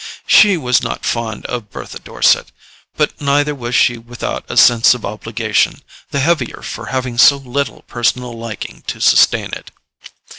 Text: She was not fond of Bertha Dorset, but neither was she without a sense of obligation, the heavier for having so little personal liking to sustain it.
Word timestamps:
She 0.25 0.57
was 0.57 0.81
not 0.81 1.05
fond 1.05 1.45
of 1.45 1.69
Bertha 1.69 1.99
Dorset, 1.99 2.51
but 2.97 3.21
neither 3.21 3.53
was 3.53 3.75
she 3.75 3.99
without 3.99 4.43
a 4.49 4.57
sense 4.57 4.95
of 4.95 5.05
obligation, 5.05 5.83
the 6.09 6.19
heavier 6.21 6.63
for 6.63 6.87
having 6.87 7.19
so 7.19 7.37
little 7.37 7.83
personal 7.83 8.33
liking 8.33 8.81
to 8.87 8.99
sustain 8.99 9.51
it. 9.53 9.69